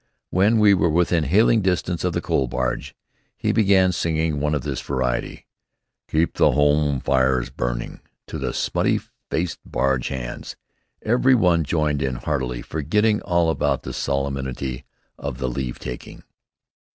When 0.31 0.57
we 0.57 0.73
were 0.73 0.89
within 0.89 1.25
hailing 1.25 1.61
distance 1.61 2.03
of 2.03 2.13
the 2.13 2.21
coal 2.21 2.47
barge, 2.47 2.95
he 3.37 3.51
began 3.51 3.91
singing 3.91 4.39
one 4.39 4.55
of 4.55 4.63
this 4.63 4.81
variety, 4.81 5.45
"Keep 6.09 6.37
the 6.37 6.53
Home 6.53 6.99
Fires 7.01 7.51
Burning," 7.51 7.99
to 8.25 8.39
those 8.39 8.57
smutty 8.57 8.99
faced 9.29 9.59
barge 9.63 10.07
hands. 10.07 10.55
Every 11.03 11.35
one 11.35 11.63
joined 11.63 12.01
in 12.01 12.15
heartily, 12.15 12.63
forgetting 12.63 13.21
all 13.21 13.51
about 13.51 13.83
the 13.83 13.93
solemnity 13.93 14.85
of 15.19 15.37
the 15.37 15.47
leave 15.47 15.77
taking. 15.77 16.23